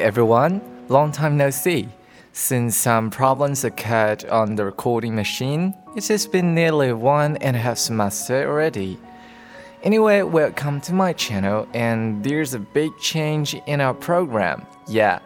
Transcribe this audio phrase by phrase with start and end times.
[0.00, 1.88] Everyone, long time no see.
[2.32, 7.58] Since some problems occurred on the recording machine, it has been nearly one and a
[7.58, 8.98] half semester already.
[9.82, 14.66] Anyway, welcome to my channel and there's a big change in our program.
[14.86, 15.20] Yeah,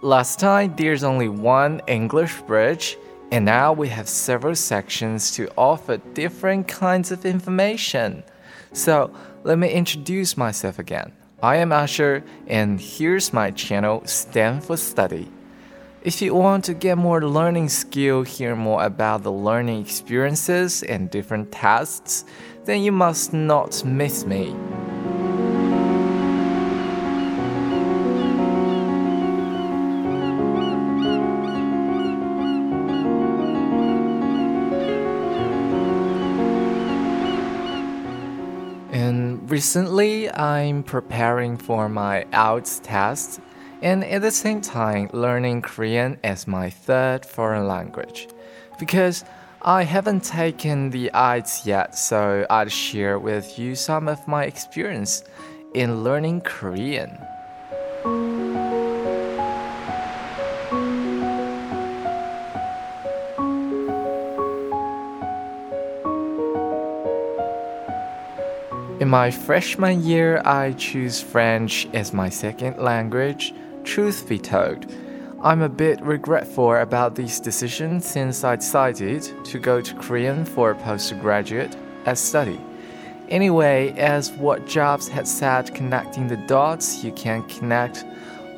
[0.00, 2.96] last time there's only one English bridge
[3.32, 8.22] and now we have several sections to offer different kinds of information.
[8.72, 9.12] So,
[9.42, 11.12] let me introduce myself again.
[11.44, 15.30] I am Asher, and here's my channel, Stand for Study.
[16.00, 21.10] If you want to get more learning skill, hear more about the learning experiences and
[21.10, 22.24] different tasks,
[22.64, 24.56] then you must not miss me.
[39.54, 43.40] Recently, I'm preparing for my IELTS test
[43.82, 48.26] and at the same time learning Korean as my third foreign language.
[48.80, 49.24] Because
[49.62, 55.22] I haven't taken the IELTS yet, so I'll share with you some of my experience
[55.72, 57.16] in learning Korean.
[69.04, 73.52] In my freshman year, I choose French as my second language.
[73.84, 74.90] Truth be told,
[75.42, 80.70] I'm a bit regretful about this decision since I decided to go to Korean for
[80.70, 82.58] a postgraduate as study.
[83.28, 88.06] Anyway, as what Jobs had said, connecting the dots, you can connect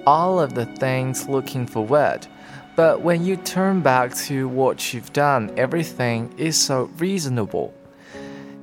[0.06, 2.28] all of the things looking forward.
[2.76, 7.74] But when you turn back to what you've done, everything is so reasonable.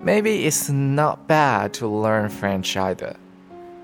[0.03, 3.15] Maybe it's not bad to learn French either.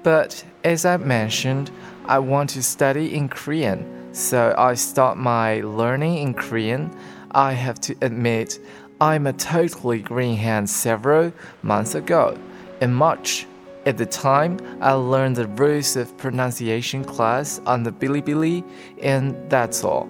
[0.03, 1.71] But as I mentioned,
[2.07, 6.93] I want to study in Korean, so I start my learning in Korean.
[7.31, 8.59] I have to admit,
[8.99, 11.31] I'm a totally green hand several
[11.63, 12.37] months ago.
[12.81, 13.47] In March,
[13.85, 18.65] at the time, I learned the rules of pronunciation class on the Bilibili,
[19.01, 20.09] and that's all.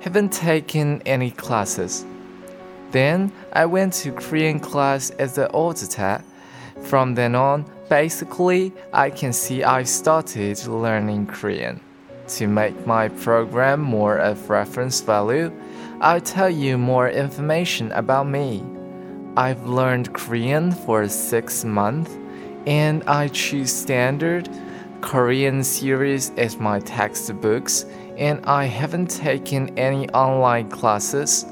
[0.00, 2.06] Haven't taken any classes.
[2.90, 6.22] Then I went to Korean class as an auditor.
[6.82, 11.80] From then on, basically, I can see I started learning Korean.
[12.28, 15.52] To make my program more of reference value,
[16.00, 18.64] I'll tell you more information about me.
[19.36, 22.16] I've learned Korean for six months,
[22.66, 24.48] and I choose standard
[25.00, 31.46] Korean series as my textbooks, and I haven't taken any online classes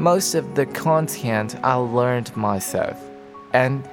[0.00, 2.98] most of the content I learned myself.
[3.52, 3.86] And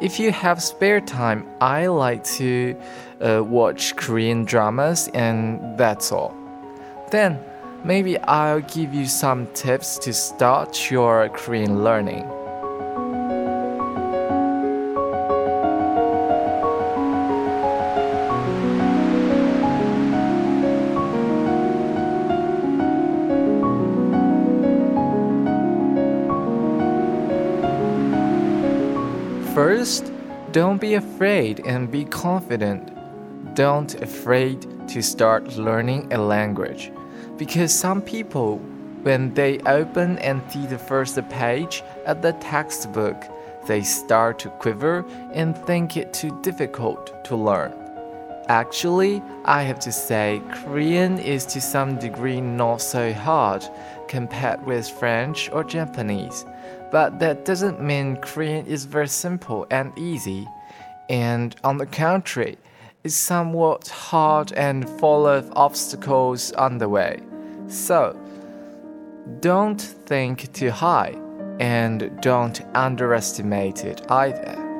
[0.00, 2.76] if you have spare time, I like to
[3.20, 6.34] uh, watch Korean dramas, and that's all.
[7.12, 7.38] Then,
[7.84, 12.28] maybe I'll give you some tips to start your Korean learning.
[30.52, 32.90] Don't be afraid and be confident.
[33.54, 36.92] Don't be afraid to start learning a language
[37.38, 38.58] because some people
[39.02, 43.24] when they open and see the first page of the textbook,
[43.66, 47.72] they start to quiver and think it too difficult to learn.
[48.48, 53.64] Actually, I have to say, Korean is to some degree not so hard
[54.08, 56.44] compared with French or Japanese.
[56.92, 60.46] But that doesn't mean Korean is very simple and easy.
[61.08, 62.58] And on the contrary,
[63.02, 67.20] it's somewhat hard and full of obstacles on the way.
[67.66, 68.16] So,
[69.40, 71.18] don't think too high
[71.58, 74.71] and don't underestimate it either.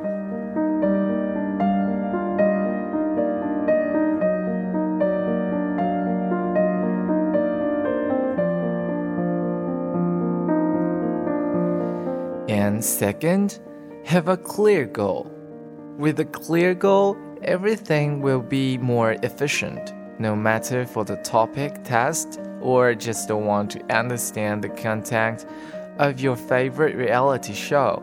[12.48, 13.60] And second,
[14.04, 15.30] have a clear goal.
[15.96, 22.40] With a clear goal, everything will be more efficient, no matter for the TOPIK, test,
[22.60, 25.46] or just want to understand the content
[25.98, 28.02] of your favorite reality show.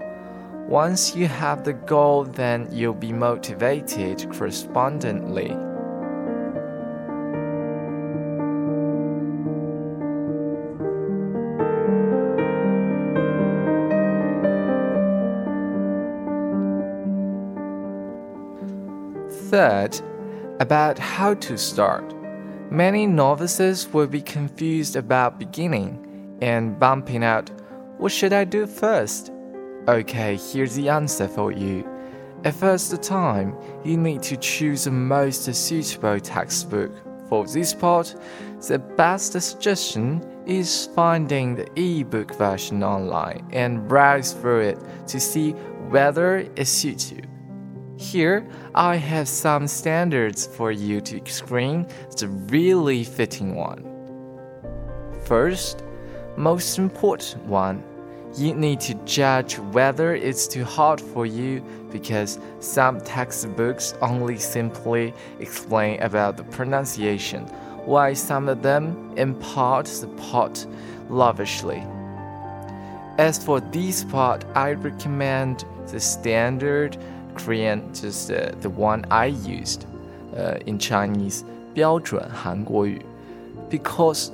[0.68, 5.56] Once you have the goal, then you'll be motivated correspondingly.
[19.50, 20.00] Third,
[20.60, 22.14] about how to start.
[22.72, 27.50] Many novices will be confused about beginning and bumping out,
[27.98, 29.32] What should I do first?
[29.88, 31.84] Okay, here's the answer for you.
[32.44, 36.92] At first time, you need to choose the most suitable textbook.
[37.28, 38.14] For this part,
[38.68, 45.54] the best suggestion is finding the e-book version online and browse through it to see
[45.90, 47.24] whether it suits you.
[48.00, 51.86] Here, I have some standards for you to screen
[52.18, 53.84] the really fitting one.
[55.26, 55.84] First,
[56.38, 57.84] most important one,
[58.38, 61.62] you need to judge whether it's too hard for you
[61.92, 67.48] because some textbooks only simply explain about the pronunciation,
[67.84, 70.66] while some of them impart the part
[71.10, 71.84] lavishly.
[73.18, 76.98] As for this part, I recommend the standard
[77.39, 79.87] Korean, just uh, the one I used
[80.37, 81.45] uh, in Chinese,
[81.75, 83.01] 标准韩国语,
[83.69, 84.31] because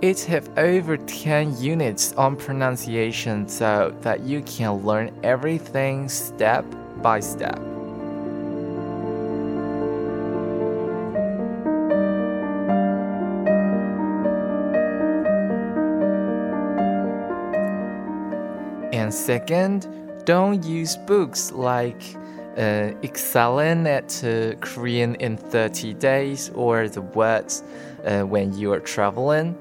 [0.00, 6.64] it have over 10 units on pronunciation so that you can learn everything step
[7.02, 7.58] by step.
[18.92, 19.86] And second,
[20.24, 22.02] don't use books like
[22.57, 27.63] uh, excelling at uh, Korean in 30 days or the words
[28.05, 29.57] uh, when you are traveling,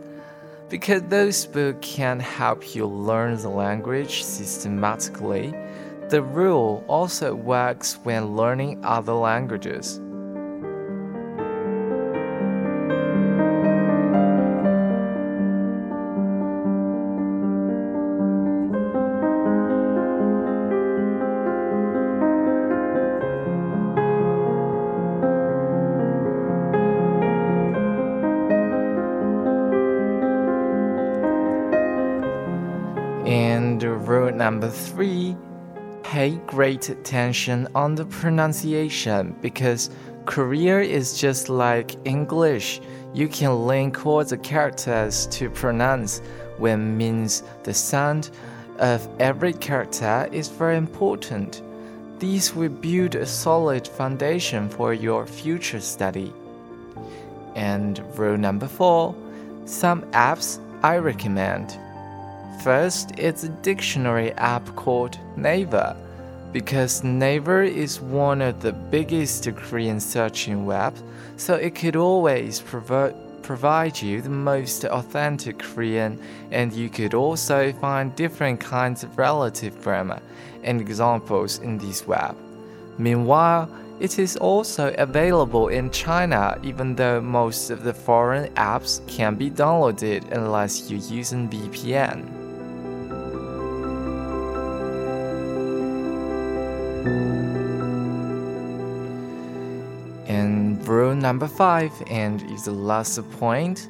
[0.68, 5.54] because those books can help you learn the language systematically.
[6.08, 10.00] The rule also works when learning other languages.
[34.52, 35.34] Number three
[36.02, 39.88] pay great attention on the pronunciation because
[40.26, 42.82] Korea is just like English.
[43.14, 46.20] You can link all the characters to pronounce,
[46.58, 48.28] which means the sound
[48.78, 51.62] of every character is very important.
[52.18, 56.30] These will build a solid foundation for your future study.
[57.54, 59.14] And rule number four
[59.64, 61.78] some apps I recommend.
[62.60, 65.96] First, it's a dictionary app called Naver,
[66.52, 70.94] because Naver is one of the biggest Korean searching web,
[71.36, 76.20] so it could always provide you the most authentic Korean,
[76.52, 80.20] and you could also find different kinds of relative grammar
[80.62, 82.36] and examples in this web.
[82.96, 83.68] Meanwhile,
[83.98, 89.50] it is also available in China, even though most of the foreign apps can be
[89.50, 92.41] downloaded unless you use an VPN.
[100.26, 103.88] And rule number five, and is the last point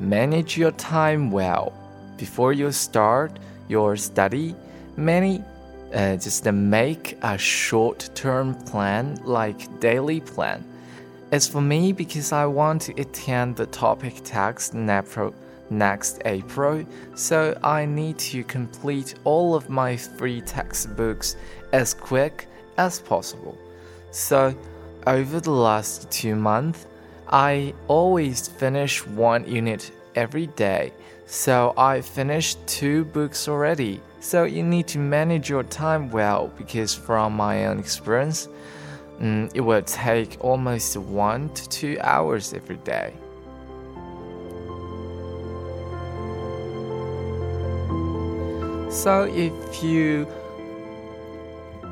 [0.00, 1.72] manage your time well.
[2.16, 4.54] Before you start your study,
[4.96, 5.42] many
[5.94, 10.64] uh, just make a short term plan like daily plan.
[11.30, 14.74] As for me, because I want to attend the TOPIK text
[15.70, 16.84] next April,
[17.14, 21.36] so I need to complete all of my three textbooks
[21.74, 22.46] as quick
[22.78, 23.58] as possible.
[24.12, 24.54] So,
[25.08, 26.86] over the last two months,
[27.28, 30.92] I always finish one unit every day.
[31.26, 34.00] So I finished two books already.
[34.20, 38.48] So you need to manage your time well because from my own experience,
[39.20, 43.12] mm, it will take almost one to two hours every day.
[48.90, 50.28] So if you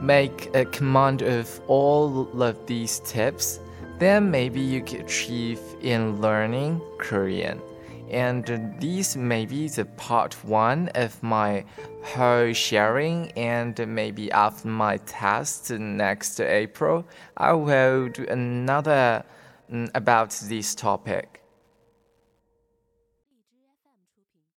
[0.02, 3.61] make a command of all of these tips,
[3.99, 7.61] then maybe you can achieve in learning Korean.
[8.11, 8.44] And
[8.78, 11.64] this may be the part one of my
[12.02, 13.30] whole sharing.
[13.32, 17.06] And maybe after my test next April,
[17.38, 19.25] I will do another
[19.73, 21.41] mm, about this topic.